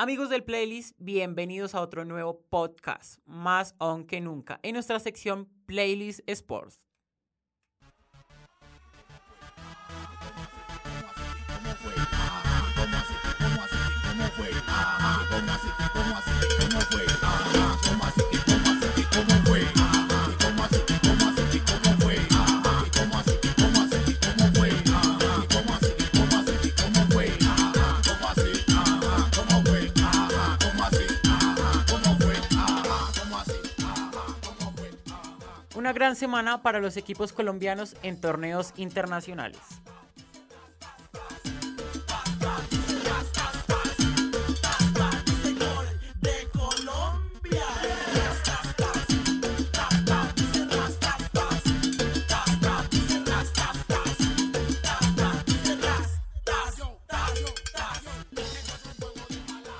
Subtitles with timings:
[0.00, 5.48] Amigos del playlist, bienvenidos a otro nuevo podcast, más on que nunca, en nuestra sección
[5.66, 6.80] Playlist Sports.
[35.88, 39.58] Una gran semana para los equipos colombianos en torneos internacionales.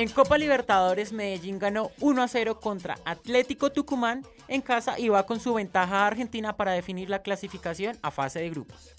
[0.00, 5.26] En Copa Libertadores, Medellín ganó 1 a 0 contra Atlético Tucumán en casa y va
[5.26, 8.94] con su ventaja a Argentina para definir la clasificación a fase de grupos.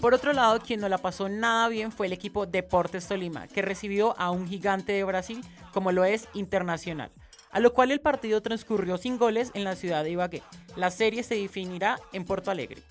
[0.00, 3.62] Por otro lado, quien no la pasó nada bien fue el equipo Deportes Tolima, que
[3.62, 7.10] recibió a un gigante de Brasil como lo es Internacional,
[7.50, 10.42] a lo cual el partido transcurrió sin goles en la ciudad de Ibagué.
[10.76, 12.82] La serie se definirá en Porto Alegre.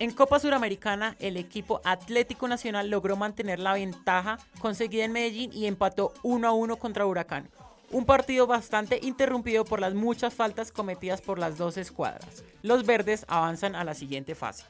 [0.00, 5.66] En Copa Suramericana, el equipo Atlético Nacional logró mantener la ventaja conseguida en Medellín y
[5.66, 7.50] empató 1 a 1 contra Huracán.
[7.90, 12.44] Un partido bastante interrumpido por las muchas faltas cometidas por las dos escuadras.
[12.62, 14.64] Los verdes avanzan a la siguiente fase.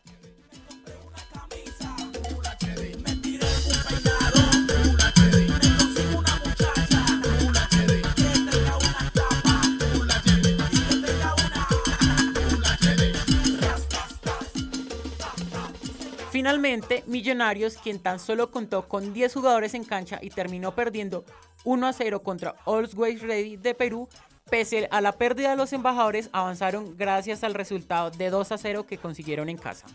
[16.39, 21.25] Finalmente, Millonarios, quien tan solo contó con 10 jugadores en cancha y terminó perdiendo
[21.65, 24.09] 1 a 0 contra Always Ready de Perú,
[24.49, 28.87] pese a la pérdida de los embajadores, avanzaron gracias al resultado de 2 a 0
[28.87, 29.87] que consiguieron en casa.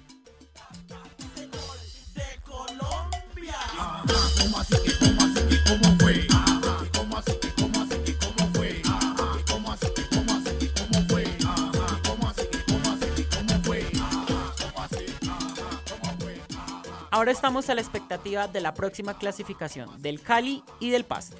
[17.13, 21.37] Ahora estamos a la expectativa de la próxima clasificación del Cali y del Pasto.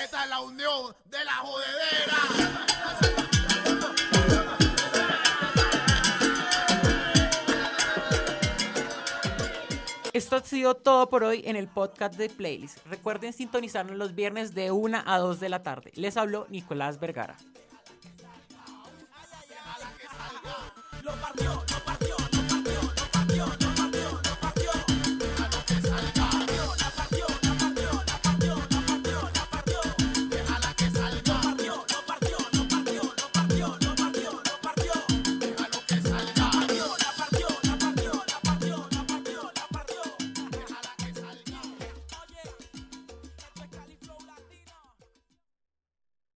[0.00, 2.16] Esta es la unión de la jodedera.
[10.12, 12.78] Esto ha sido todo por hoy en el podcast de Playlist.
[12.86, 15.90] Recuerden sintonizarnos los viernes de 1 a 2 de la tarde.
[15.96, 17.36] Les habló Nicolás Vergara.